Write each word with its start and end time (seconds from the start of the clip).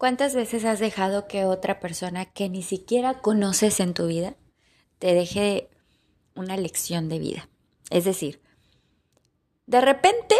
¿Cuántas 0.00 0.34
veces 0.34 0.64
has 0.64 0.78
dejado 0.78 1.28
que 1.28 1.44
otra 1.44 1.78
persona 1.78 2.24
que 2.24 2.48
ni 2.48 2.62
siquiera 2.62 3.18
conoces 3.18 3.80
en 3.80 3.92
tu 3.92 4.06
vida 4.06 4.34
te 4.98 5.12
deje 5.12 5.68
una 6.34 6.56
lección 6.56 7.10
de 7.10 7.18
vida? 7.18 7.50
Es 7.90 8.06
decir, 8.06 8.40
de 9.66 9.82
repente 9.82 10.36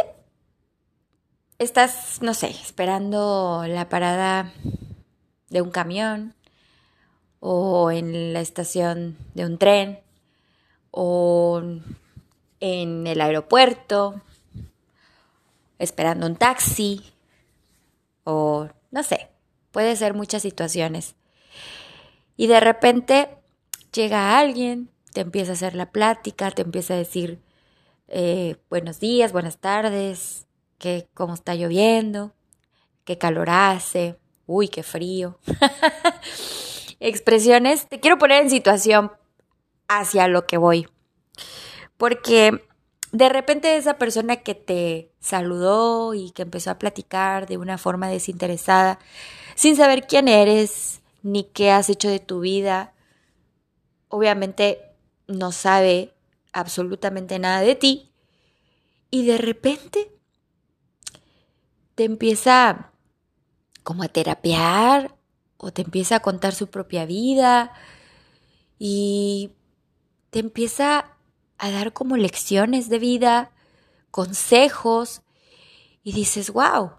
estás, 1.59 2.23
no 2.23 2.33
sé, 2.33 2.49
esperando 2.49 3.65
la 3.67 3.91
parada 3.91 4.51
de 5.51 5.61
un 5.61 5.71
camión 5.71 6.35
o 7.39 7.91
en 7.91 8.33
la 8.33 8.41
estación 8.41 9.19
de 9.35 9.45
un 9.45 9.59
tren 9.59 10.01
o 10.91 11.61
en 12.61 13.07
el 13.07 13.21
aeropuerto, 13.21 14.23
esperando 15.79 16.27
un 16.27 16.37
taxi 16.37 17.13
o 18.25 18.67
no 18.91 19.03
sé, 19.03 19.30
Puede 19.73 19.97
ser 19.97 20.15
muchas 20.15 20.43
situaciones. 20.43 21.15
Y 22.37 22.47
de 22.47 22.61
repente 22.61 23.29
llega 23.93 24.39
alguien, 24.39 24.91
te 25.13 25.21
empieza 25.21 25.53
a 25.53 25.55
hacer 25.55 25.75
la 25.75 25.91
plática, 25.91 26.51
te 26.51 26.63
empieza 26.63 26.95
a 26.95 26.99
decir 26.99 27.41
eh, 28.09 28.57
buenos 28.69 28.99
días, 28.99 29.33
buenas 29.33 29.59
tardes, 29.59 30.47
que 30.79 31.09
cómo 31.15 31.35
está 31.35 31.55
lloviendo, 31.55 32.33
qué 33.05 33.19
calor 33.19 33.51
hace, 33.51 34.19
uy, 34.47 34.69
qué 34.69 34.83
frío. 34.83 35.39
Expresiones, 37.01 37.89
te 37.89 38.01
quiero 38.01 38.19
poner 38.19 38.43
en 38.43 38.51
situación 38.51 39.13
hacia 39.87 40.27
lo 40.29 40.47
que 40.47 40.57
voy. 40.57 40.89
Porque 41.97 42.65
de 43.13 43.29
repente 43.29 43.77
esa 43.77 43.99
persona 43.99 44.37
que 44.37 44.55
te 44.55 45.13
saludó 45.21 46.15
y 46.15 46.31
que 46.31 46.43
empezó 46.43 46.71
a 46.71 46.79
platicar 46.79 47.47
de 47.47 47.59
una 47.59 47.79
forma 47.79 48.09
desinteresada, 48.09 48.99
sin 49.61 49.77
saber 49.77 50.07
quién 50.07 50.27
eres 50.27 51.03
ni 51.23 51.45
qué 51.45 51.71
has 51.71 51.91
hecho 51.91 52.09
de 52.09 52.19
tu 52.19 52.41
vida. 52.41 52.95
Obviamente 54.09 54.81
no 55.27 55.53
sabe 55.53 56.15
absolutamente 56.55 57.39
nada 57.39 57.61
de 57.61 57.75
ti. 57.75 58.11
Y 59.11 59.27
de 59.27 59.37
repente 59.37 60.11
te 61.95 62.05
empieza 62.05 62.91
como 63.83 64.03
a 64.03 64.09
terapiar 64.09 65.15
o 65.59 65.71
te 65.71 65.83
empieza 65.83 66.17
a 66.17 66.21
contar 66.21 66.55
su 66.55 66.69
propia 66.69 67.05
vida 67.05 67.71
y 68.79 69.51
te 70.31 70.39
empieza 70.39 71.19
a 71.59 71.71
dar 71.71 71.93
como 71.93 72.17
lecciones 72.17 72.89
de 72.89 72.99
vida, 72.99 73.53
consejos 74.11 75.21
y 76.03 76.13
dices, 76.13 76.51
wow, 76.51 76.93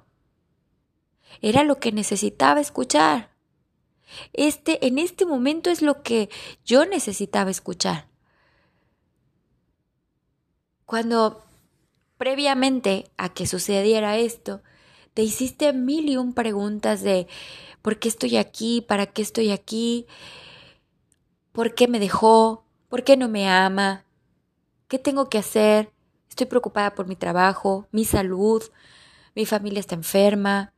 era 1.42 1.64
lo 1.64 1.80
que 1.80 1.92
necesitaba 1.92 2.60
escuchar. 2.60 3.32
Este, 4.34 4.86
en 4.88 4.98
este 4.98 5.26
momento 5.26 5.70
es 5.70 5.82
lo 5.82 6.04
que 6.04 6.30
yo 6.66 6.86
necesitaba 6.86 7.50
escuchar. 7.50 8.08
Cuando 10.86 11.44
previamente 12.18 13.10
a 13.18 13.30
que 13.30 13.48
sucediera 13.48 14.18
esto, 14.18 14.62
te 15.14 15.24
hiciste 15.24 15.74
mil 15.74 16.10
y 16.10 16.18
un 16.18 16.34
preguntas 16.34 17.02
de 17.02 17.28
¿por 17.82 18.00
qué 18.00 18.10
estoy 18.10 18.38
aquí? 18.38 18.82
¿Para 18.82 19.06
qué 19.06 19.22
estoy 19.22 19.52
aquí? 19.52 20.06
¿Por 21.52 21.74
qué 21.76 21.88
me 21.88 22.00
dejó? 22.00 22.66
¿Por 22.90 23.04
qué 23.04 23.18
no 23.18 23.28
me 23.28 23.50
ama? 23.50 24.06
¿Qué 24.88 25.00
tengo 25.00 25.30
que 25.30 25.38
hacer? 25.38 25.92
Estoy 26.30 26.48
preocupada 26.48 26.94
por 26.94 27.08
mi 27.08 27.16
trabajo, 27.16 27.88
mi 27.92 28.06
salud, 28.06 28.64
mi 29.36 29.46
familia 29.46 29.80
está 29.80 29.96
enferma, 29.96 30.74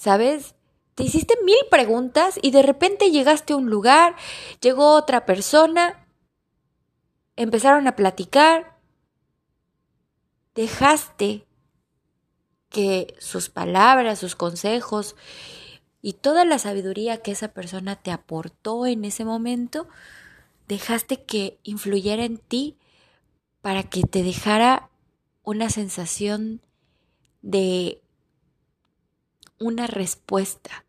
¿sabes? 0.00 0.54
Te 0.94 1.02
hiciste 1.02 1.34
mil 1.44 1.58
preguntas 1.70 2.38
y 2.40 2.52
de 2.52 2.62
repente 2.62 3.10
llegaste 3.10 3.52
a 3.52 3.56
un 3.56 3.68
lugar, 3.68 4.16
llegó 4.62 4.94
otra 4.94 5.26
persona, 5.26 6.06
empezaron 7.36 7.86
a 7.86 7.96
platicar, 7.96 8.78
dejaste 10.54 11.46
que 12.70 13.14
sus 13.18 13.50
palabras, 13.50 14.18
sus 14.18 14.36
consejos 14.36 15.16
y 16.00 16.14
toda 16.14 16.46
la 16.46 16.58
sabiduría 16.58 17.20
que 17.20 17.32
esa 17.32 17.48
persona 17.48 17.96
te 17.96 18.10
aportó 18.10 18.86
en 18.86 19.04
ese 19.04 19.26
momento, 19.26 19.86
dejaste 20.66 21.24
que 21.24 21.58
influyera 21.62 22.24
en 22.24 22.38
ti 22.38 22.78
para 23.60 23.82
que 23.82 24.04
te 24.04 24.22
dejara 24.22 24.88
una 25.42 25.68
sensación 25.68 26.62
de 27.42 28.00
una 29.60 29.86
respuesta 29.86 30.84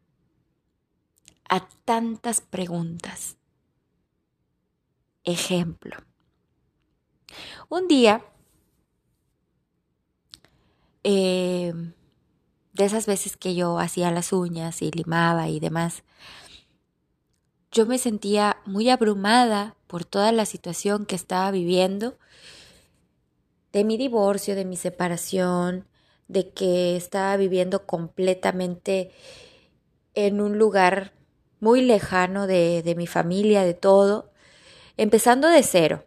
a 1.50 1.68
tantas 1.86 2.40
preguntas. 2.42 3.36
Ejemplo. 5.26 5.98
Un 7.70 7.88
día, 7.88 8.26
eh, 11.04 11.74
de 12.74 12.86
esas 12.86 13.06
veces 13.06 13.36
que 13.36 13.54
yo 13.54 13.78
hacía 13.78 14.10
las 14.12 14.32
uñas 14.32 14.82
y 14.82 14.92
limaba 14.92 15.50
y 15.50 15.60
demás, 15.60 16.04
yo 17.72 17.86
me 17.86 17.98
sentía 17.98 18.58
muy 18.66 18.90
abrumada 18.90 19.76
por 19.88 20.06
toda 20.06 20.32
la 20.32 20.46
situación 20.46 21.06
que 21.06 21.16
estaba 21.16 21.52
viviendo, 21.52 22.18
de 23.74 23.84
mi 23.84 23.98
divorcio, 23.98 24.56
de 24.56 24.66
mi 24.66 24.78
separación, 24.78 25.86
de 26.32 26.50
que 26.50 26.96
estaba 26.96 27.36
viviendo 27.36 27.86
completamente 27.86 29.12
en 30.14 30.40
un 30.40 30.58
lugar 30.58 31.14
muy 31.60 31.82
lejano 31.82 32.48
de, 32.48 32.82
de 32.84 32.96
mi 32.96 33.06
familia, 33.06 33.64
de 33.64 33.74
todo, 33.74 34.32
empezando 34.96 35.50
de 35.50 35.62
cero. 35.62 36.06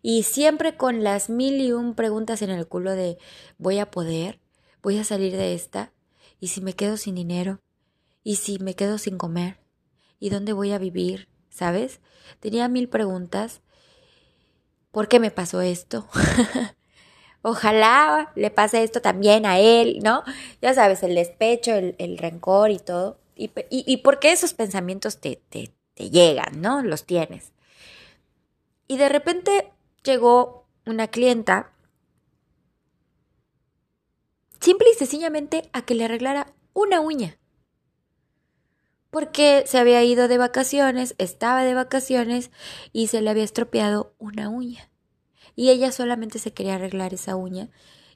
Y 0.00 0.22
siempre 0.22 0.76
con 0.76 1.04
las 1.04 1.28
mil 1.28 1.60
y 1.60 1.72
un 1.72 1.94
preguntas 1.94 2.40
en 2.40 2.50
el 2.50 2.66
culo 2.66 2.92
de 2.92 3.18
voy 3.58 3.78
a 3.78 3.90
poder, 3.90 4.40
voy 4.82 4.98
a 4.98 5.04
salir 5.04 5.36
de 5.36 5.54
esta, 5.54 5.92
y 6.40 6.48
si 6.48 6.62
me 6.62 6.72
quedo 6.72 6.96
sin 6.96 7.16
dinero, 7.16 7.60
y 8.24 8.36
si 8.36 8.58
me 8.58 8.74
quedo 8.74 8.96
sin 8.96 9.18
comer, 9.18 9.60
y 10.18 10.30
dónde 10.30 10.54
voy 10.54 10.72
a 10.72 10.78
vivir, 10.78 11.28
¿sabes? 11.50 12.00
Tenía 12.40 12.68
mil 12.68 12.88
preguntas. 12.88 13.60
¿Por 14.90 15.08
qué 15.08 15.20
me 15.20 15.30
pasó 15.30 15.60
esto? 15.60 16.08
Ojalá 17.42 18.32
le 18.34 18.50
pase 18.50 18.82
esto 18.82 19.00
también 19.00 19.46
a 19.46 19.58
él, 19.58 20.00
¿no? 20.02 20.24
Ya 20.60 20.74
sabes, 20.74 21.02
el 21.02 21.14
despecho, 21.14 21.72
el, 21.74 22.18
rencor 22.18 22.70
y 22.70 22.78
todo. 22.78 23.18
Y, 23.36 23.50
y, 23.70 23.98
por 23.98 24.18
qué 24.18 24.32
esos 24.32 24.54
pensamientos 24.54 25.18
te, 25.18 25.40
te, 25.48 25.72
te 25.94 26.10
llegan, 26.10 26.60
¿no? 26.60 26.82
Los 26.82 27.04
tienes. 27.04 27.52
Y 28.88 28.96
de 28.96 29.08
repente 29.08 29.70
llegó 30.02 30.66
una 30.86 31.06
clienta 31.08 31.70
simple 34.60 34.88
y 34.92 34.98
sencillamente 34.98 35.70
a 35.72 35.82
que 35.82 35.94
le 35.94 36.06
arreglara 36.06 36.52
una 36.72 37.00
uña. 37.00 37.38
Porque 39.10 39.62
se 39.66 39.78
había 39.78 40.02
ido 40.02 40.26
de 40.26 40.38
vacaciones, 40.38 41.14
estaba 41.18 41.62
de 41.62 41.74
vacaciones 41.74 42.50
y 42.92 43.06
se 43.06 43.22
le 43.22 43.30
había 43.30 43.44
estropeado 43.44 44.14
una 44.18 44.48
uña 44.48 44.90
y 45.58 45.70
ella 45.70 45.90
solamente 45.90 46.38
se 46.38 46.52
quería 46.52 46.76
arreglar 46.76 47.12
esa 47.12 47.34
uña. 47.34 47.68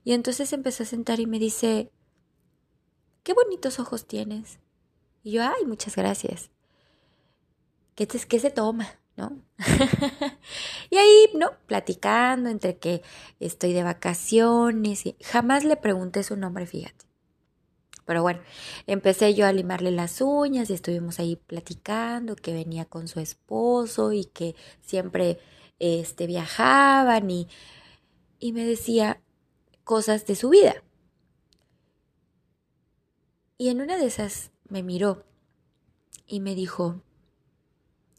Y 0.05 0.13
entonces 0.13 0.53
empezó 0.53 0.85
a 0.85 0.87
sentar 0.87 1.19
y 1.19 1.27
me 1.27 1.41
dice, 1.41 1.91
qué 3.25 3.33
bonitos 3.33 3.81
ojos 3.81 4.07
tienes. 4.07 4.61
Y 5.25 5.33
yo, 5.33 5.43
ay, 5.43 5.67
muchas 5.67 5.97
gracias. 5.97 6.51
¿Qué, 7.97 8.07
qué 8.07 8.39
se 8.39 8.51
toma? 8.53 8.87
¿No? 9.17 9.43
y 10.91 10.99
ahí, 10.99 11.31
¿no? 11.35 11.51
Platicando 11.67 12.49
entre 12.49 12.79
que 12.79 13.03
estoy 13.41 13.73
de 13.73 13.83
vacaciones 13.83 15.05
y 15.05 15.17
jamás 15.25 15.65
le 15.65 15.75
pregunté 15.75 16.23
su 16.23 16.37
nombre, 16.37 16.65
fíjate. 16.65 17.07
Pero 18.07 18.23
bueno, 18.23 18.41
empecé 18.87 19.35
yo 19.35 19.47
a 19.47 19.53
limarle 19.53 19.91
las 19.91 20.21
uñas 20.21 20.71
y 20.71 20.75
estuvimos 20.75 21.19
ahí 21.19 21.35
platicando 21.35 22.37
que 22.37 22.53
venía 22.53 22.85
con 22.85 23.09
su 23.09 23.19
esposo 23.19 24.13
y 24.13 24.27
que 24.27 24.55
siempre 24.81 25.41
este, 25.83 26.29
viajaban 26.29 27.29
y, 27.29 27.49
y 28.39 28.53
me 28.53 28.65
decía 28.65 29.21
cosas 29.83 30.25
de 30.27 30.37
su 30.37 30.49
vida. 30.49 30.85
Y 33.59 33.69
en 33.69 33.81
una 33.81 33.97
de 33.97 34.07
esas 34.07 34.53
me 34.69 34.85
miró 34.85 35.27
y 36.27 36.39
me 36.39 36.55
dijo, 36.55 37.03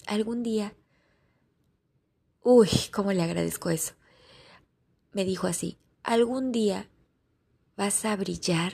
algún 0.06 0.44
día, 0.44 0.76
uy, 2.42 2.70
cómo 2.92 3.14
le 3.14 3.24
agradezco 3.24 3.70
eso. 3.70 3.94
Me 5.14 5.24
dijo 5.24 5.48
así, 5.48 5.78
algún 6.04 6.52
día 6.52 6.90
vas 7.78 8.04
a 8.04 8.16
brillar 8.18 8.74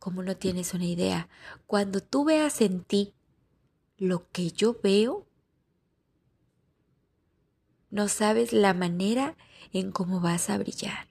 como 0.00 0.24
no 0.24 0.36
tienes 0.36 0.74
una 0.74 0.86
idea. 0.86 1.28
Cuando 1.68 2.00
tú 2.02 2.24
veas 2.24 2.60
en 2.60 2.82
ti 2.82 3.14
lo 3.98 4.28
que 4.30 4.50
yo 4.50 4.80
veo, 4.82 5.29
no 7.90 8.08
sabes 8.08 8.52
la 8.52 8.74
manera 8.74 9.36
en 9.72 9.92
cómo 9.92 10.20
vas 10.20 10.50
a 10.50 10.58
brillar. 10.58 11.10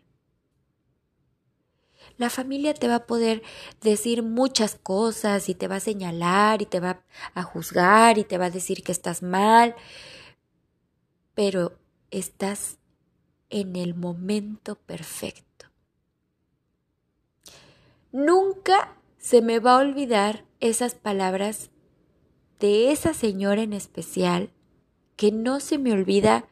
la 2.18 2.30
familia 2.30 2.74
te 2.74 2.90
va 2.90 2.96
a 2.96 3.08
poder 3.08 3.42
decir 3.82 4.24
muchas 4.24 4.76
cosas 4.76 5.48
y 5.48 5.56
te 5.56 5.70
va 5.70 5.78
a 5.78 5.80
señalar 5.80 6.62
y 6.62 6.66
te 6.66 6.82
va 6.82 7.02
a 7.34 7.44
juzgar 7.44 8.18
y 8.18 8.26
te 8.26 8.38
va 8.38 8.48
a 8.48 8.52
decir 8.52 8.84
que 8.84 8.92
estás 8.92 9.24
mal, 9.24 9.74
pero 11.34 11.80
estás 12.12 12.78
en 13.50 13.78
el 13.78 13.96
momento 13.96 14.76
perfecto. 14.76 15.68
Nunca 18.12 18.98
se 19.18 19.42
me 19.42 19.60
va 19.60 19.76
a 19.76 19.80
olvidar 19.80 20.44
esas 20.60 20.96
palabras 20.96 21.70
de 22.60 22.92
esa 22.92 23.14
señora 23.14 23.62
en 23.62 23.72
especial, 23.72 24.52
que 25.16 25.32
no 25.32 25.62
se 25.62 25.78
me 25.78 25.94
olvida 25.94 26.50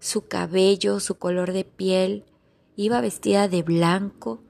su 0.00 0.26
cabello, 0.26 0.98
su 0.98 1.16
color 1.16 1.52
de 1.52 1.64
piel, 1.64 2.24
iba 2.74 3.00
vestida 3.00 3.46
de 3.46 3.62
blanco, 3.62 4.42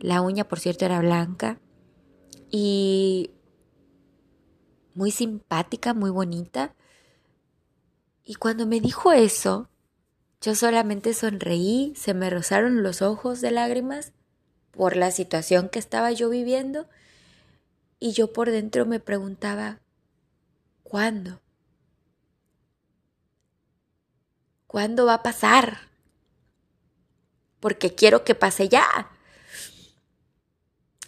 la 0.00 0.20
uña 0.20 0.44
por 0.44 0.60
cierto 0.60 0.84
era 0.84 1.00
blanca 1.00 1.58
y 2.50 3.30
muy 4.94 5.10
simpática, 5.10 5.94
muy 5.94 6.10
bonita. 6.10 6.74
Y 8.24 8.34
cuando 8.34 8.66
me 8.66 8.80
dijo 8.80 9.12
eso, 9.12 9.68
yo 10.40 10.54
solamente 10.54 11.14
sonreí, 11.14 11.94
se 11.96 12.12
me 12.12 12.28
rozaron 12.28 12.82
los 12.82 13.00
ojos 13.00 13.40
de 13.40 13.50
lágrimas 13.50 14.12
por 14.72 14.96
la 14.96 15.10
situación 15.10 15.68
que 15.68 15.78
estaba 15.78 16.12
yo 16.12 16.28
viviendo 16.28 16.88
y 18.00 18.12
yo 18.12 18.32
por 18.32 18.50
dentro 18.50 18.86
me 18.86 19.00
preguntaba, 19.00 19.80
¿cuándo? 20.82 21.40
¿Cuándo 24.74 25.06
va 25.06 25.14
a 25.14 25.22
pasar? 25.22 25.88
Porque 27.60 27.94
quiero 27.94 28.24
que 28.24 28.34
pase 28.34 28.68
ya. 28.68 29.08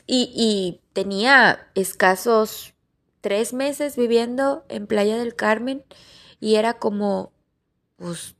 Y, 0.06 0.82
tenía 0.92 1.68
escasos 1.74 2.74
tres 3.22 3.52
meses 3.52 3.96
viviendo 3.96 4.64
en 4.68 4.86
Playa 4.86 5.18
del 5.18 5.34
Carmen 5.34 5.84
y 6.38 6.54
era 6.54 6.74
como, 6.74 7.32
pues 7.96 8.36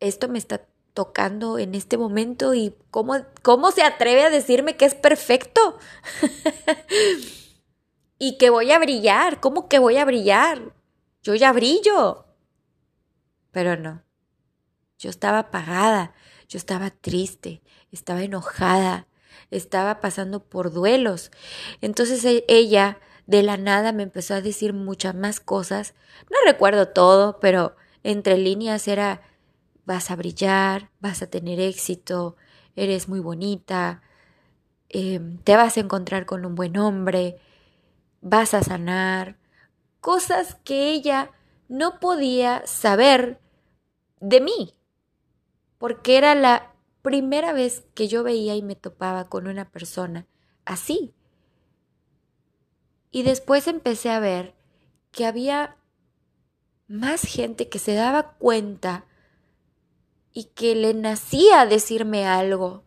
esto 0.00 0.28
me 0.30 0.38
está 0.38 0.66
tocando 0.94 1.58
en 1.58 1.74
este 1.74 1.98
momento 1.98 2.54
y 2.54 2.74
cómo, 2.90 3.16
cómo 3.42 3.70
se 3.70 3.82
atreve 3.82 4.24
a 4.24 4.30
decirme 4.30 4.78
que 4.78 4.86
es 4.86 4.94
perfecto 4.94 5.78
y 8.18 8.38
que 8.38 8.48
voy 8.48 8.72
a 8.72 8.78
brillar, 8.78 9.40
¿cómo 9.40 9.68
que 9.68 9.78
voy 9.78 9.98
a 9.98 10.06
brillar? 10.06 10.72
Yo 11.22 11.34
ya 11.34 11.52
brillo. 11.52 12.24
Pero 13.52 13.76
no, 13.76 14.07
yo 14.98 15.10
estaba 15.10 15.38
apagada, 15.40 16.12
yo 16.48 16.58
estaba 16.58 16.90
triste, 16.90 17.62
estaba 17.92 18.22
enojada, 18.22 19.06
estaba 19.50 20.00
pasando 20.00 20.44
por 20.44 20.72
duelos. 20.72 21.30
Entonces 21.80 22.24
e, 22.24 22.44
ella 22.48 22.98
de 23.26 23.42
la 23.42 23.56
nada 23.56 23.92
me 23.92 24.02
empezó 24.02 24.34
a 24.34 24.40
decir 24.40 24.72
muchas 24.72 25.14
más 25.14 25.40
cosas. 25.40 25.94
No 26.30 26.36
recuerdo 26.46 26.88
todo, 26.88 27.38
pero 27.40 27.76
entre 28.02 28.38
líneas 28.38 28.88
era 28.88 29.22
vas 29.84 30.10
a 30.10 30.16
brillar, 30.16 30.90
vas 31.00 31.22
a 31.22 31.28
tener 31.28 31.60
éxito, 31.60 32.36
eres 32.76 33.08
muy 33.08 33.20
bonita, 33.20 34.02
em, 34.88 35.38
te 35.38 35.56
vas 35.56 35.76
a 35.76 35.80
encontrar 35.80 36.26
con 36.26 36.44
un 36.44 36.54
buen 36.54 36.76
hombre, 36.76 37.38
vas 38.20 38.54
a 38.54 38.62
sanar, 38.62 39.38
cosas 40.00 40.56
que 40.64 40.90
ella 40.90 41.30
no 41.68 42.00
podía 42.00 42.66
saber 42.66 43.40
de 44.20 44.40
mí, 44.40 44.74
porque 45.78 46.18
era 46.18 46.34
la 46.34 46.74
primera 47.02 47.52
vez 47.52 47.84
que 47.94 48.08
yo 48.08 48.22
veía 48.22 48.54
y 48.56 48.62
me 48.62 48.76
topaba 48.76 49.28
con 49.28 49.46
una 49.46 49.70
persona 49.70 50.26
así. 50.64 51.14
Y 53.10 53.22
después 53.22 53.66
empecé 53.66 54.10
a 54.10 54.20
ver 54.20 54.54
que 55.10 55.24
había 55.24 55.78
más 56.86 57.22
gente 57.22 57.68
que 57.68 57.78
se 57.78 57.94
daba 57.94 58.34
cuenta 58.34 59.06
y 60.32 60.44
que 60.44 60.74
le 60.74 60.94
nacía 60.94 61.64
decirme 61.66 62.26
algo. 62.26 62.84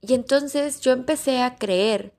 Y 0.00 0.14
entonces 0.14 0.80
yo 0.80 0.92
empecé 0.92 1.42
a 1.42 1.56
creer 1.56 2.14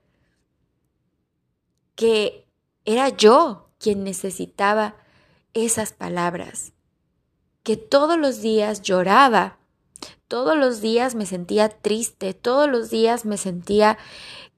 que 1.94 2.46
era 2.84 3.08
yo 3.08 3.70
quien 3.78 4.04
necesitaba 4.04 4.96
esas 5.54 5.92
palabras, 5.92 6.73
que 7.64 7.76
todos 7.76 8.16
los 8.16 8.40
días 8.40 8.82
lloraba, 8.82 9.58
todos 10.28 10.56
los 10.56 10.80
días 10.80 11.16
me 11.16 11.26
sentía 11.26 11.68
triste, 11.68 12.32
todos 12.32 12.70
los 12.70 12.90
días 12.90 13.24
me 13.24 13.36
sentía 13.36 13.98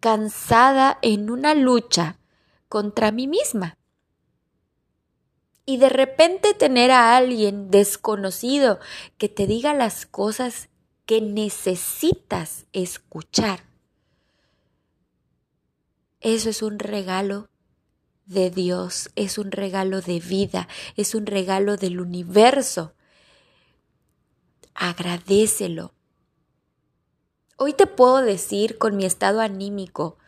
cansada 0.00 0.98
en 1.00 1.30
una 1.30 1.54
lucha 1.54 2.18
contra 2.68 3.10
mí 3.12 3.26
misma 3.26 3.78
y 5.66 5.78
de 5.78 5.88
repente 5.88 6.54
tener 6.54 6.92
a 6.92 7.16
alguien 7.16 7.70
desconocido 7.70 8.78
que 9.18 9.28
te 9.28 9.46
diga 9.48 9.74
las 9.74 10.06
cosas 10.06 10.68
que 11.04 11.20
necesitas 11.20 12.66
escuchar. 12.72 13.64
Eso 16.20 16.48
es 16.48 16.62
un 16.62 16.78
regalo 16.78 17.48
de 18.26 18.50
Dios, 18.50 19.10
es 19.16 19.38
un 19.38 19.50
regalo 19.50 20.00
de 20.00 20.20
vida, 20.20 20.68
es 20.96 21.14
un 21.14 21.26
regalo 21.26 21.76
del 21.76 22.00
universo. 22.00 22.94
Agradecelo. 24.76 25.94
Hoy 27.56 27.72
te 27.72 27.86
puedo 27.86 28.20
decir 28.20 28.76
con 28.76 28.96
mi 28.96 29.06
estado 29.06 29.40
anímico, 29.40 30.18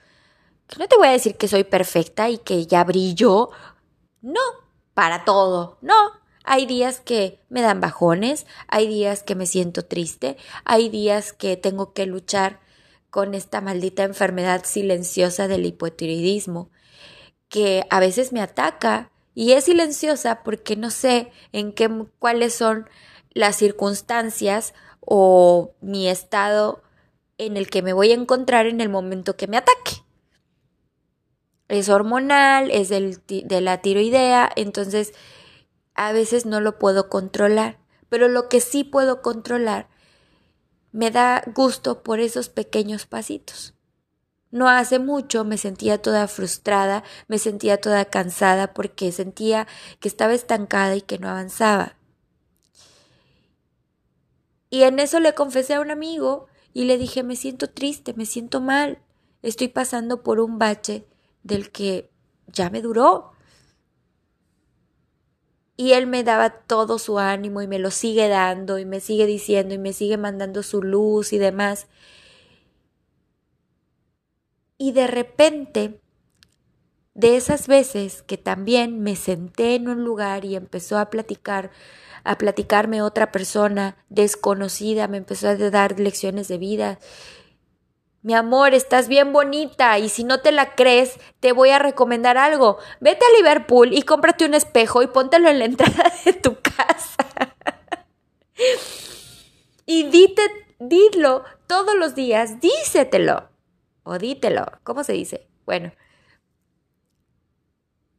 que 0.66 0.78
no 0.78 0.88
te 0.88 0.96
voy 0.96 1.08
a 1.08 1.12
decir 1.12 1.36
que 1.36 1.48
soy 1.48 1.64
perfecta 1.64 2.30
y 2.30 2.38
que 2.38 2.66
ya 2.66 2.82
brillo. 2.84 3.50
No, 4.22 4.40
para 4.94 5.24
todo. 5.24 5.76
No, 5.82 5.94
hay 6.44 6.64
días 6.64 7.00
que 7.00 7.40
me 7.50 7.60
dan 7.60 7.82
bajones, 7.82 8.46
hay 8.68 8.88
días 8.88 9.22
que 9.22 9.34
me 9.34 9.46
siento 9.46 9.84
triste, 9.84 10.38
hay 10.64 10.88
días 10.88 11.34
que 11.34 11.58
tengo 11.58 11.92
que 11.92 12.06
luchar 12.06 12.60
con 13.10 13.34
esta 13.34 13.60
maldita 13.60 14.04
enfermedad 14.04 14.64
silenciosa 14.64 15.46
del 15.46 15.66
hipotiroidismo, 15.66 16.70
que 17.50 17.84
a 17.90 18.00
veces 18.00 18.32
me 18.32 18.40
ataca 18.40 19.10
y 19.34 19.52
es 19.52 19.64
silenciosa 19.64 20.42
porque 20.42 20.74
no 20.74 20.90
sé 20.90 21.32
en 21.52 21.72
qué 21.72 21.90
cuáles 22.18 22.54
son 22.54 22.88
las 23.32 23.56
circunstancias 23.56 24.74
o 25.00 25.72
mi 25.80 26.08
estado 26.08 26.82
en 27.38 27.56
el 27.56 27.70
que 27.70 27.82
me 27.82 27.92
voy 27.92 28.10
a 28.10 28.14
encontrar 28.14 28.66
en 28.66 28.80
el 28.80 28.88
momento 28.88 29.36
que 29.36 29.46
me 29.46 29.56
ataque 29.56 30.02
es 31.68 31.88
hormonal, 31.88 32.70
es 32.70 32.88
del, 32.88 33.20
de 33.26 33.60
la 33.60 33.80
tiroidea, 33.80 34.50
entonces 34.56 35.12
a 35.94 36.12
veces 36.12 36.46
no 36.46 36.60
lo 36.60 36.78
puedo 36.78 37.08
controlar, 37.08 37.78
pero 38.08 38.28
lo 38.28 38.48
que 38.48 38.60
sí 38.60 38.84
puedo 38.84 39.20
controlar 39.22 39.88
me 40.92 41.10
da 41.10 41.42
gusto 41.54 42.02
por 42.02 42.20
esos 42.20 42.48
pequeños 42.48 43.06
pasitos. 43.06 43.74
No 44.50 44.68
hace 44.70 44.98
mucho 44.98 45.44
me 45.44 45.58
sentía 45.58 46.00
toda 46.00 46.26
frustrada, 46.26 47.04
me 47.26 47.38
sentía 47.38 47.78
toda 47.78 48.06
cansada 48.06 48.72
porque 48.72 49.12
sentía 49.12 49.66
que 50.00 50.08
estaba 50.08 50.32
estancada 50.32 50.96
y 50.96 51.02
que 51.02 51.18
no 51.18 51.28
avanzaba. 51.28 51.97
Y 54.70 54.82
en 54.82 54.98
eso 54.98 55.20
le 55.20 55.34
confesé 55.34 55.74
a 55.74 55.80
un 55.80 55.90
amigo 55.90 56.46
y 56.74 56.84
le 56.84 56.98
dije 56.98 57.22
me 57.22 57.36
siento 57.36 57.70
triste, 57.70 58.14
me 58.14 58.26
siento 58.26 58.60
mal, 58.60 58.98
estoy 59.42 59.68
pasando 59.68 60.22
por 60.22 60.40
un 60.40 60.58
bache 60.58 61.06
del 61.42 61.70
que 61.70 62.10
ya 62.46 62.70
me 62.70 62.82
duró. 62.82 63.32
Y 65.76 65.92
él 65.92 66.08
me 66.08 66.24
daba 66.24 66.50
todo 66.50 66.98
su 66.98 67.20
ánimo 67.20 67.62
y 67.62 67.68
me 67.68 67.78
lo 67.78 67.92
sigue 67.92 68.28
dando 68.28 68.78
y 68.78 68.84
me 68.84 68.98
sigue 69.00 69.26
diciendo 69.26 69.74
y 69.74 69.78
me 69.78 69.92
sigue 69.92 70.16
mandando 70.16 70.64
su 70.64 70.82
luz 70.82 71.32
y 71.32 71.38
demás. 71.38 71.86
Y 74.76 74.92
de 74.92 75.06
repente, 75.06 76.00
de 77.18 77.36
esas 77.36 77.66
veces 77.66 78.22
que 78.22 78.38
también 78.38 79.02
me 79.02 79.16
senté 79.16 79.74
en 79.74 79.88
un 79.88 80.04
lugar 80.04 80.44
y 80.44 80.56
empezó 80.56 80.98
a 80.98 81.10
platicar, 81.10 81.70
a 82.24 82.38
platicarme 82.38 83.02
otra 83.02 83.32
persona 83.32 83.96
desconocida, 84.08 85.08
me 85.08 85.18
empezó 85.18 85.48
a 85.48 85.56
dar 85.56 86.00
lecciones 86.00 86.48
de 86.48 86.58
vida 86.58 86.98
mi 88.22 88.34
amor, 88.34 88.74
estás 88.74 89.08
bien 89.08 89.32
bonita 89.32 89.98
y 89.98 90.08
si 90.08 90.24
no 90.24 90.40
te 90.40 90.50
la 90.50 90.74
crees, 90.74 91.18
te 91.40 91.52
voy 91.52 91.70
a 91.70 91.78
recomendar 91.78 92.36
algo. 92.36 92.78
Vete 93.00 93.24
a 93.24 93.38
Liverpool 93.38 93.92
y 93.92 94.02
cómprate 94.02 94.44
un 94.44 94.54
espejo 94.54 95.02
y 95.02 95.06
póntelo 95.06 95.48
en 95.48 95.60
la 95.60 95.64
entrada 95.64 96.12
de 96.24 96.32
tu 96.32 96.56
casa. 96.60 97.54
y 99.86 100.04
dite, 100.10 100.42
dilo 100.80 101.44
todos 101.66 101.94
los 101.94 102.14
días, 102.14 102.60
dísetelo. 102.60 103.48
O 104.02 104.18
dítelo, 104.18 104.66
¿cómo 104.82 105.04
se 105.04 105.12
dice? 105.12 105.46
Bueno, 105.64 105.92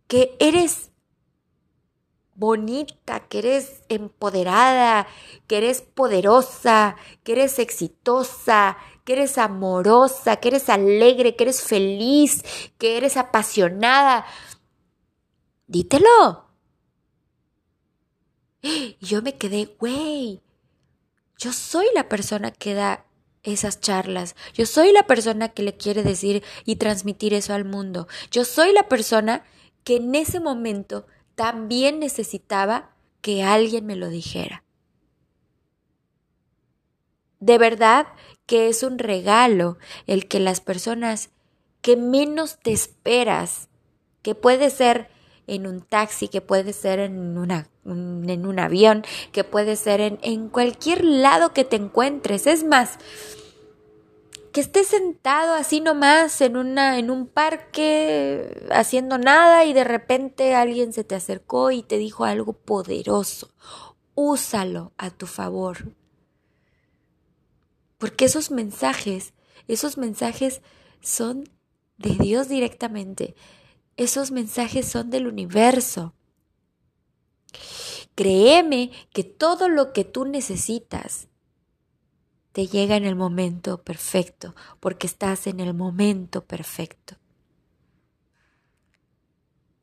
que 0.09 0.35
eres 0.39 0.89
bonita, 2.33 3.21
que 3.27 3.39
eres 3.39 3.83
empoderada, 3.89 5.07
que 5.45 5.59
eres 5.59 5.81
poderosa, 5.81 6.95
que 7.23 7.33
eres 7.33 7.59
exitosa, 7.59 8.77
que 9.05 9.13
eres 9.13 9.37
amorosa, 9.37 10.37
que 10.37 10.47
eres 10.47 10.67
alegre, 10.67 11.35
que 11.35 11.43
eres 11.43 11.61
feliz, 11.61 12.43
que 12.79 12.97
eres 12.97 13.17
apasionada. 13.17 14.25
Dítelo. 15.67 16.49
Y 18.61 18.97
yo 18.99 19.21
me 19.21 19.37
quedé, 19.37 19.75
güey, 19.79 20.41
yo 21.37 21.53
soy 21.53 21.85
la 21.93 22.09
persona 22.09 22.49
que 22.49 22.73
da 22.73 23.05
esas 23.43 23.79
charlas. 23.79 24.35
Yo 24.55 24.65
soy 24.65 24.91
la 24.91 25.03
persona 25.03 25.49
que 25.49 25.61
le 25.61 25.77
quiere 25.77 26.01
decir 26.01 26.43
y 26.65 26.77
transmitir 26.77 27.35
eso 27.35 27.53
al 27.53 27.63
mundo. 27.63 28.07
Yo 28.31 28.43
soy 28.43 28.73
la 28.73 28.89
persona 28.89 29.45
que 29.89 29.95
en 29.95 30.13
ese 30.13 30.39
momento 30.39 31.07
también 31.33 31.99
necesitaba 31.99 32.91
que 33.21 33.41
alguien 33.41 33.87
me 33.87 33.95
lo 33.95 34.09
dijera. 34.09 34.63
De 37.39 37.57
verdad 37.57 38.05
que 38.45 38.69
es 38.69 38.83
un 38.83 38.99
regalo 38.99 39.79
el 40.05 40.27
que 40.27 40.39
las 40.39 40.61
personas 40.61 41.31
que 41.81 41.97
menos 41.97 42.59
te 42.59 42.71
esperas, 42.71 43.67
que 44.21 44.35
puede 44.35 44.69
ser 44.69 45.09
en 45.47 45.65
un 45.65 45.81
taxi, 45.81 46.27
que 46.27 46.41
puede 46.41 46.73
ser 46.73 46.99
en, 46.99 47.35
una, 47.39 47.67
en 47.83 48.45
un 48.45 48.59
avión, 48.59 49.03
que 49.31 49.43
puede 49.43 49.75
ser 49.75 50.01
en, 50.01 50.19
en 50.21 50.49
cualquier 50.49 51.03
lado 51.03 51.51
que 51.51 51.65
te 51.65 51.77
encuentres. 51.77 52.45
Es 52.45 52.63
más, 52.63 52.99
que 54.51 54.61
estés 54.61 54.87
sentado 54.87 55.53
así 55.53 55.81
nomás 55.81 56.41
en 56.41 56.57
una 56.57 56.97
en 56.99 57.11
un 57.11 57.27
parque 57.27 58.67
haciendo 58.71 59.17
nada 59.17 59.65
y 59.65 59.73
de 59.73 59.83
repente 59.83 60.55
alguien 60.55 60.93
se 60.93 61.03
te 61.03 61.15
acercó 61.15 61.71
y 61.71 61.83
te 61.83 61.97
dijo 61.97 62.25
algo 62.25 62.53
poderoso. 62.53 63.51
Úsalo 64.15 64.91
a 64.97 65.11
tu 65.11 65.27
favor. 65.27 65.93
Porque 67.97 68.25
esos 68.25 68.51
mensajes, 68.51 69.33
esos 69.67 69.97
mensajes 69.97 70.61
son 71.01 71.49
de 71.97 72.11
Dios 72.11 72.49
directamente. 72.49 73.35
Esos 73.97 74.31
mensajes 74.31 74.87
son 74.87 75.09
del 75.09 75.27
universo. 75.27 76.13
Créeme 78.15 78.91
que 79.13 79.23
todo 79.23 79.69
lo 79.69 79.93
que 79.93 80.03
tú 80.03 80.25
necesitas 80.25 81.28
te 82.51 82.67
llega 82.67 82.95
en 82.95 83.05
el 83.05 83.15
momento 83.15 83.83
perfecto, 83.83 84.55
porque 84.79 85.07
estás 85.07 85.47
en 85.47 85.59
el 85.59 85.73
momento 85.73 86.43
perfecto. 86.45 87.15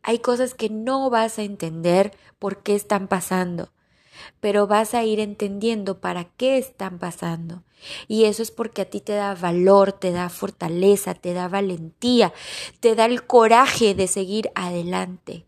Hay 0.03 0.21
cosas 0.21 0.55
que 0.55 0.71
no 0.71 1.11
vas 1.11 1.39
a 1.39 1.43
entender 1.43 2.17
por 2.39 2.63
qué 2.63 2.75
están 2.75 3.09
pasando, 3.09 3.73
pero 4.41 4.67
vas 4.67 4.95
a 4.95 5.05
ir 5.05 5.21
entendiendo 5.21 6.01
para 6.01 6.25
qué 6.25 6.59
están 6.59 6.99
pasando. 6.99 7.65
Y 8.09 8.25
eso 8.25 8.43
es 8.43 8.51
porque 8.51 8.83
a 8.83 8.91
ti 8.91 9.01
te 9.01 9.13
da 9.13 9.35
valor, 9.35 9.93
te 9.93 10.13
da 10.13 10.29
fortaleza, 10.29 11.15
te 11.15 11.35
da 11.35 11.49
valentía, 11.49 12.33
te 12.81 12.95
da 12.95 13.07
el 13.07 13.27
coraje 13.27 13.95
de 13.95 14.07
seguir 14.07 14.51
adelante. 14.55 15.47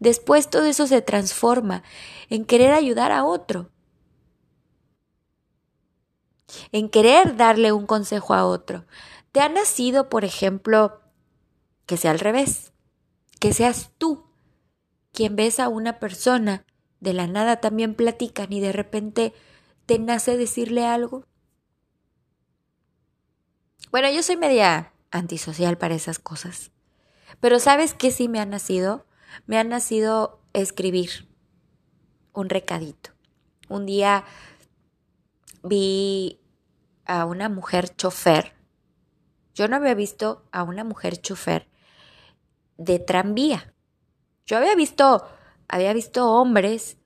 Después 0.00 0.50
todo 0.50 0.66
eso 0.66 0.86
se 0.86 1.02
transforma 1.02 1.82
en 2.28 2.44
querer 2.44 2.72
ayudar 2.72 3.12
a 3.12 3.24
otro, 3.24 3.70
en 6.72 6.88
querer 6.88 7.36
darle 7.36 7.72
un 7.72 7.86
consejo 7.86 8.34
a 8.34 8.46
otro. 8.46 8.84
¿Te 9.32 9.40
ha 9.40 9.48
nacido, 9.48 10.08
por 10.08 10.24
ejemplo, 10.24 11.00
que 11.86 11.96
sea 11.96 12.10
al 12.10 12.18
revés? 12.18 12.72
Que 13.40 13.52
seas 13.52 13.90
tú 13.98 14.26
quien 15.12 15.36
ves 15.36 15.60
a 15.60 15.68
una 15.68 15.98
persona, 15.98 16.64
de 17.00 17.12
la 17.12 17.26
nada 17.26 17.56
también 17.56 17.94
platican 17.94 18.52
y 18.52 18.60
de 18.60 18.72
repente 18.72 19.34
te 19.86 19.98
nace 19.98 20.36
decirle 20.36 20.86
algo. 20.86 21.26
Bueno, 23.90 24.08
yo 24.10 24.22
soy 24.22 24.36
media 24.36 24.92
antisocial 25.10 25.76
para 25.78 25.94
esas 25.94 26.18
cosas. 26.18 26.70
Pero 27.40 27.58
¿sabes 27.58 27.94
qué 27.94 28.10
sí 28.10 28.28
me 28.28 28.40
ha 28.40 28.46
nacido? 28.46 29.04
Me 29.46 29.58
ha 29.58 29.64
nacido 29.64 30.40
escribir 30.52 31.28
un 32.32 32.48
recadito. 32.48 33.10
Un 33.68 33.84
día 33.84 34.24
vi 35.62 36.40
a 37.04 37.24
una 37.24 37.48
mujer 37.48 37.94
chofer. 37.96 38.52
Yo 39.54 39.68
no 39.68 39.76
había 39.76 39.94
visto 39.94 40.44
a 40.52 40.62
una 40.62 40.84
mujer 40.84 41.16
chofer 41.20 41.68
de 42.76 42.98
tranvía. 42.98 43.74
Yo 44.46 44.56
había 44.56 44.74
visto, 44.74 45.26
había 45.68 45.92
visto 45.92 46.32
hombres, 46.32 46.96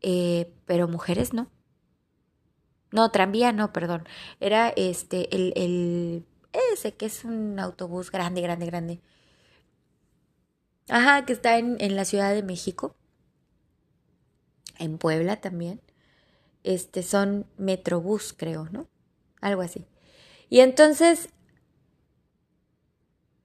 eh, 0.00 0.52
pero 0.66 0.88
mujeres 0.88 1.32
no. 1.32 1.50
No, 2.90 3.10
tranvía 3.10 3.52
no, 3.52 3.72
perdón. 3.72 4.06
Era 4.40 4.68
este, 4.68 5.34
el, 5.34 5.52
el, 5.56 6.26
ese 6.72 6.94
que 6.94 7.06
es 7.06 7.24
un 7.24 7.58
autobús 7.58 8.10
grande, 8.10 8.40
grande, 8.40 8.66
grande. 8.66 9.00
Ajá, 10.88 11.24
que 11.24 11.32
está 11.32 11.58
en, 11.58 11.76
en 11.80 11.96
la 11.96 12.04
Ciudad 12.04 12.32
de 12.34 12.42
México. 12.42 12.94
En 14.78 14.98
Puebla 14.98 15.40
también. 15.40 15.80
Este 16.62 17.02
son 17.02 17.46
Metrobús, 17.56 18.32
creo, 18.32 18.68
¿no? 18.70 18.88
Algo 19.44 19.62
así. 19.62 19.86
Y 20.48 20.60
entonces 20.60 21.28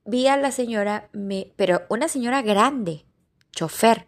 vi 0.05 0.27
a 0.27 0.37
la 0.37 0.51
señora, 0.51 1.09
me, 1.11 1.53
pero 1.55 1.81
una 1.89 2.07
señora 2.07 2.41
grande, 2.41 3.05
chofer, 3.51 4.07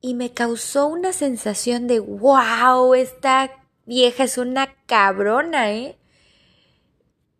y 0.00 0.14
me 0.14 0.32
causó 0.32 0.86
una 0.86 1.12
sensación 1.12 1.86
de, 1.86 1.98
wow, 1.98 2.94
esta 2.94 3.64
vieja 3.86 4.24
es 4.24 4.38
una 4.38 4.74
cabrona, 4.86 5.72
¿eh? 5.72 5.98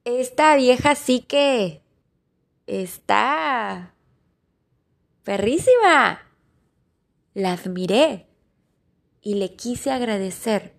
Esta 0.05 0.57
vieja 0.57 0.95
sí 0.95 1.21
que 1.21 1.83
está 2.67 3.95
perrísima. 5.23 6.23
La 7.35 7.53
admiré 7.53 8.27
y 9.21 9.35
le 9.35 9.55
quise 9.55 9.91
agradecer 9.91 10.76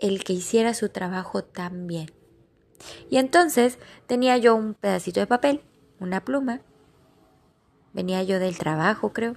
el 0.00 0.24
que 0.24 0.32
hiciera 0.32 0.74
su 0.74 0.88
trabajo 0.88 1.44
tan 1.44 1.86
bien. 1.86 2.10
Y 3.10 3.18
entonces 3.18 3.78
tenía 4.06 4.36
yo 4.38 4.54
un 4.56 4.74
pedacito 4.74 5.20
de 5.20 5.26
papel, 5.26 5.62
una 5.98 6.24
pluma, 6.24 6.62
venía 7.92 8.22
yo 8.22 8.38
del 8.38 8.58
trabajo, 8.58 9.12
creo, 9.12 9.36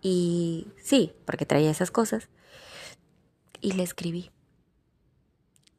y 0.00 0.68
sí, 0.82 1.12
porque 1.26 1.46
traía 1.46 1.70
esas 1.70 1.90
cosas, 1.90 2.28
y 3.60 3.72
le 3.72 3.82
escribí. 3.82 4.30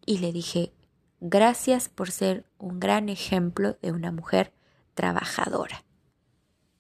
Y 0.06 0.20
le 0.20 0.32
dije, 0.32 0.72
gracias 1.20 1.90
por 1.90 2.12
ser 2.12 2.46
un 2.60 2.80
gran 2.80 3.10
ejemplo 3.10 3.78
de 3.82 3.92
una 3.92 4.12
mujer 4.12 4.54
trabajadora. 4.94 5.84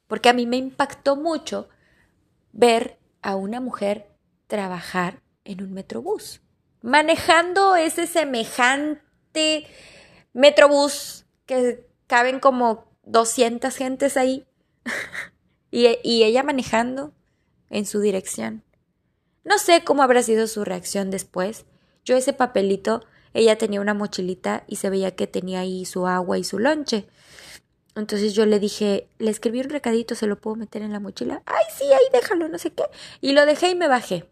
Porque 0.08 0.30
a 0.30 0.34
mí 0.34 0.46
me 0.46 0.58
impactó 0.58 1.16
mucho 1.16 1.70
ver 2.52 3.00
a 3.22 3.36
una 3.36 3.60
mujer 3.60 4.12
trabajar 4.48 5.24
en 5.44 5.64
un 5.64 5.74
metrobús 5.74 6.43
manejando 6.84 7.76
ese 7.78 8.06
semejante 8.06 9.66
metrobús 10.34 11.26
que 11.48 11.88
caben 12.08 12.40
como 12.40 12.86
200 13.06 13.74
gentes 13.76 14.18
ahí 14.18 14.46
y, 15.72 15.88
y 16.04 16.24
ella 16.24 16.44
manejando 16.44 17.14
en 17.70 17.86
su 17.86 18.02
dirección. 18.02 18.64
No 19.46 19.58
sé 19.58 19.84
cómo 19.84 20.04
habrá 20.04 20.22
sido 20.24 20.46
su 20.46 20.64
reacción 20.66 21.10
después. 21.10 21.66
Yo 22.04 22.18
ese 22.18 22.34
papelito, 22.34 23.04
ella 23.34 23.58
tenía 23.58 23.82
una 23.82 23.94
mochilita 23.94 24.66
y 24.68 24.76
se 24.76 24.90
veía 24.90 25.16
que 25.16 25.26
tenía 25.26 25.62
ahí 25.62 25.86
su 25.86 26.06
agua 26.06 26.38
y 26.38 26.44
su 26.44 26.60
lonche. 26.60 27.08
Entonces 27.96 28.34
yo 28.34 28.46
le 28.46 28.60
dije, 28.60 29.08
le 29.20 29.32
escribí 29.32 29.62
un 29.62 29.70
recadito, 29.70 30.16
¿se 30.16 30.28
lo 30.28 30.40
puedo 30.40 30.58
meter 30.58 30.82
en 30.82 30.92
la 30.92 31.00
mochila? 31.00 31.44
Ay, 31.46 31.66
sí, 31.78 31.86
ahí 31.86 32.06
déjalo, 32.12 32.50
no 32.50 32.58
sé 32.58 32.72
qué. 32.74 32.84
Y 33.22 33.32
lo 33.32 33.46
dejé 33.46 33.70
y 33.70 33.76
me 33.76 33.88
bajé. 33.88 34.26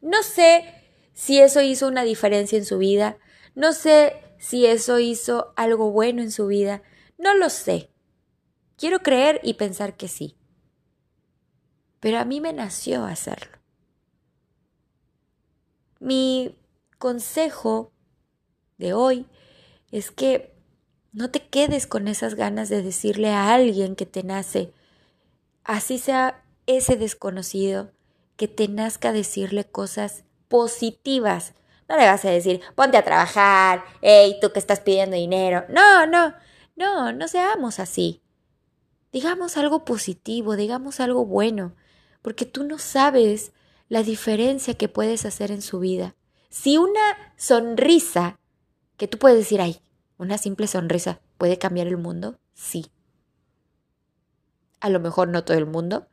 No 0.00 0.22
sé 0.22 0.79
si 1.12 1.38
eso 1.38 1.60
hizo 1.60 1.88
una 1.88 2.04
diferencia 2.04 2.58
en 2.58 2.64
su 2.64 2.78
vida, 2.78 3.18
no 3.54 3.72
sé 3.72 4.14
si 4.38 4.66
eso 4.66 4.98
hizo 4.98 5.52
algo 5.56 5.90
bueno 5.90 6.22
en 6.22 6.30
su 6.30 6.46
vida, 6.46 6.82
no 7.18 7.34
lo 7.34 7.50
sé. 7.50 7.90
Quiero 8.76 9.00
creer 9.00 9.40
y 9.42 9.54
pensar 9.54 9.96
que 9.96 10.08
sí. 10.08 10.36
Pero 12.00 12.18
a 12.18 12.24
mí 12.24 12.40
me 12.40 12.52
nació 12.52 13.04
hacerlo. 13.04 13.58
Mi 15.98 16.58
consejo 16.98 17.92
de 18.78 18.94
hoy 18.94 19.26
es 19.90 20.10
que 20.10 20.54
no 21.12 21.30
te 21.30 21.46
quedes 21.46 21.86
con 21.86 22.08
esas 22.08 22.34
ganas 22.34 22.68
de 22.70 22.82
decirle 22.82 23.30
a 23.30 23.52
alguien 23.52 23.96
que 23.96 24.06
te 24.06 24.22
nace, 24.22 24.72
así 25.64 25.98
sea 25.98 26.42
ese 26.66 26.96
desconocido, 26.96 27.92
que 28.36 28.48
te 28.48 28.68
nazca 28.68 29.12
decirle 29.12 29.64
cosas 29.64 30.24
positivas. 30.50 31.54
No 31.88 31.96
le 31.96 32.04
vas 32.04 32.24
a 32.24 32.30
decir, 32.30 32.60
ponte 32.74 32.98
a 32.98 33.04
trabajar, 33.04 33.84
hey, 34.02 34.36
tú 34.40 34.52
que 34.52 34.58
estás 34.58 34.80
pidiendo 34.80 35.16
dinero. 35.16 35.64
No, 35.70 36.06
no, 36.06 36.34
no, 36.76 37.12
no 37.12 37.28
seamos 37.28 37.78
así. 37.78 38.20
Digamos 39.12 39.56
algo 39.56 39.84
positivo, 39.84 40.56
digamos 40.56 41.00
algo 41.00 41.24
bueno, 41.24 41.74
porque 42.20 42.44
tú 42.44 42.64
no 42.64 42.78
sabes 42.78 43.52
la 43.88 44.02
diferencia 44.02 44.74
que 44.74 44.88
puedes 44.88 45.24
hacer 45.24 45.50
en 45.50 45.62
su 45.62 45.78
vida. 45.78 46.16
Si 46.48 46.78
una 46.78 47.32
sonrisa, 47.36 48.38
que 48.96 49.08
tú 49.08 49.18
puedes 49.18 49.38
decir, 49.38 49.60
ay, 49.60 49.80
una 50.18 50.36
simple 50.36 50.66
sonrisa 50.66 51.20
puede 51.38 51.58
cambiar 51.58 51.86
el 51.86 51.96
mundo, 51.96 52.38
sí. 52.54 52.90
A 54.80 54.90
lo 54.90 55.00
mejor 55.00 55.28
no 55.28 55.44
todo 55.44 55.56
el 55.56 55.66
mundo, 55.66 56.08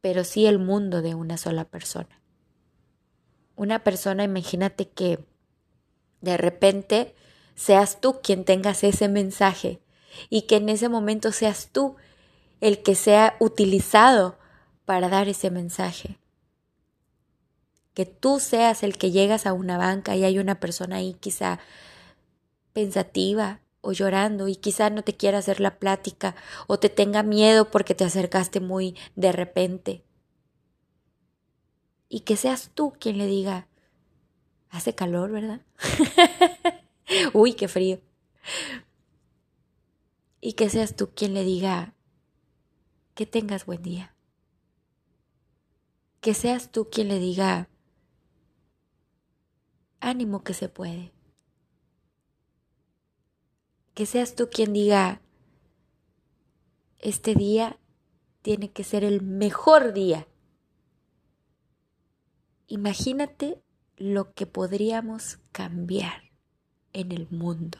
pero 0.00 0.24
sí 0.24 0.46
el 0.46 0.58
mundo 0.58 1.02
de 1.02 1.14
una 1.14 1.38
sola 1.38 1.64
persona. 1.64 2.17
Una 3.58 3.80
persona, 3.80 4.22
imagínate 4.22 4.88
que 4.88 5.18
de 6.20 6.36
repente 6.36 7.16
seas 7.56 8.00
tú 8.00 8.20
quien 8.22 8.44
tengas 8.44 8.84
ese 8.84 9.08
mensaje 9.08 9.80
y 10.30 10.42
que 10.42 10.56
en 10.56 10.68
ese 10.68 10.88
momento 10.88 11.32
seas 11.32 11.70
tú 11.72 11.96
el 12.60 12.84
que 12.84 12.94
sea 12.94 13.36
utilizado 13.40 14.38
para 14.84 15.08
dar 15.08 15.28
ese 15.28 15.50
mensaje. 15.50 16.20
Que 17.94 18.06
tú 18.06 18.38
seas 18.38 18.84
el 18.84 18.96
que 18.96 19.10
llegas 19.10 19.44
a 19.44 19.54
una 19.54 19.76
banca 19.76 20.14
y 20.14 20.22
hay 20.22 20.38
una 20.38 20.60
persona 20.60 20.96
ahí 20.96 21.14
quizá 21.14 21.58
pensativa 22.72 23.60
o 23.80 23.90
llorando 23.90 24.46
y 24.46 24.54
quizá 24.54 24.88
no 24.88 25.02
te 25.02 25.16
quiera 25.16 25.38
hacer 25.38 25.58
la 25.58 25.80
plática 25.80 26.36
o 26.68 26.78
te 26.78 26.90
tenga 26.90 27.24
miedo 27.24 27.72
porque 27.72 27.96
te 27.96 28.04
acercaste 28.04 28.60
muy 28.60 28.94
de 29.16 29.32
repente. 29.32 30.04
Y 32.08 32.20
que 32.20 32.36
seas 32.36 32.70
tú 32.74 32.94
quien 32.98 33.18
le 33.18 33.26
diga, 33.26 33.68
hace 34.70 34.94
calor, 34.94 35.30
¿verdad? 35.30 35.60
Uy, 37.32 37.54
qué 37.54 37.68
frío. 37.68 38.00
Y 40.40 40.52
que 40.54 40.70
seas 40.70 40.96
tú 40.96 41.10
quien 41.14 41.34
le 41.34 41.44
diga 41.44 41.94
que 43.14 43.26
tengas 43.26 43.66
buen 43.66 43.82
día. 43.82 44.14
Que 46.20 46.34
seas 46.34 46.70
tú 46.70 46.88
quien 46.90 47.08
le 47.08 47.18
diga 47.18 47.68
ánimo 50.00 50.42
que 50.44 50.54
se 50.54 50.68
puede. 50.68 51.12
Que 53.94 54.06
seas 54.06 54.34
tú 54.36 54.48
quien 54.48 54.72
diga 54.72 55.20
este 57.00 57.34
día 57.34 57.78
tiene 58.42 58.70
que 58.70 58.84
ser 58.84 59.04
el 59.04 59.22
mejor 59.22 59.92
día. 59.92 60.26
Imagínate 62.70 63.62
lo 63.96 64.34
que 64.34 64.46
podríamos 64.46 65.38
cambiar 65.52 66.30
en 66.92 67.12
el 67.12 67.26
mundo 67.30 67.78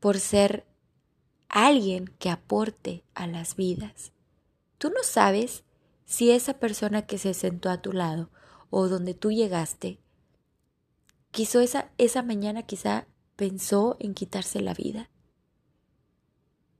por 0.00 0.18
ser 0.18 0.66
alguien 1.48 2.06
que 2.18 2.30
aporte 2.30 3.04
a 3.14 3.26
las 3.26 3.54
vidas. 3.54 4.12
Tú 4.78 4.88
no 4.88 5.02
sabes 5.02 5.64
si 6.06 6.30
esa 6.30 6.58
persona 6.58 7.02
que 7.02 7.18
se 7.18 7.34
sentó 7.34 7.68
a 7.68 7.82
tu 7.82 7.92
lado 7.92 8.30
o 8.70 8.88
donde 8.88 9.12
tú 9.12 9.30
llegaste, 9.30 10.00
quiso 11.30 11.60
esa, 11.60 11.92
esa 11.98 12.22
mañana 12.22 12.62
quizá 12.62 13.06
pensó 13.36 13.96
en 14.00 14.14
quitarse 14.14 14.60
la 14.60 14.72
vida. 14.72 15.10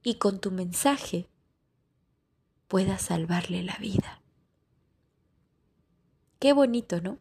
Y 0.03 0.15
con 0.15 0.41
tu 0.41 0.51
mensaje 0.51 1.29
puedas 2.69 3.03
salvarle 3.03 3.63
la 3.63 3.77
vida. 3.77 4.18
Qué 6.39 6.53
bonito, 6.53 7.01
¿no? 7.01 7.19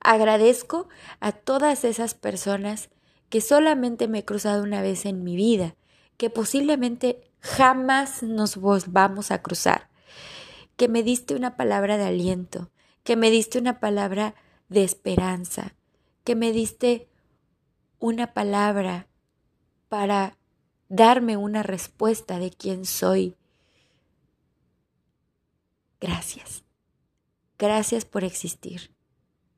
Agradezco 0.00 0.88
a 1.20 1.32
todas 1.32 1.84
esas 1.84 2.14
personas 2.14 2.90
que 3.28 3.40
solamente 3.40 4.08
me 4.08 4.20
he 4.20 4.24
cruzado 4.24 4.62
una 4.62 4.82
vez 4.82 5.06
en 5.06 5.22
mi 5.22 5.36
vida, 5.36 5.76
que 6.16 6.28
posiblemente 6.28 7.30
jamás 7.40 8.22
nos 8.22 8.56
volvamos 8.56 9.30
a 9.30 9.42
cruzar, 9.42 9.88
que 10.76 10.88
me 10.88 11.02
diste 11.02 11.34
una 11.34 11.56
palabra 11.56 11.96
de 11.96 12.04
aliento, 12.04 12.70
que 13.04 13.16
me 13.16 13.30
diste 13.30 13.58
una 13.58 13.80
palabra 13.80 14.34
de 14.68 14.82
esperanza, 14.84 15.74
que 16.24 16.34
me 16.34 16.52
diste 16.52 17.08
una 18.00 18.34
palabra 18.34 19.06
para 19.88 20.36
darme 20.88 21.36
una 21.36 21.62
respuesta 21.62 22.38
de 22.38 22.50
quién 22.50 22.84
soy. 22.84 23.36
Gracias. 26.00 26.61
Gracias 27.62 28.04
por 28.04 28.24
existir. 28.24 28.90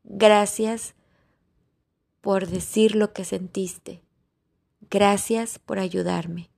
Gracias 0.02 0.94
por 2.20 2.46
decir 2.46 2.96
lo 2.96 3.14
que 3.14 3.24
sentiste. 3.24 4.02
Gracias 4.90 5.58
por 5.58 5.78
ayudarme. 5.78 6.50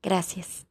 Gracias. 0.00 0.68